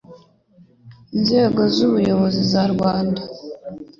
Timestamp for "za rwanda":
2.51-3.21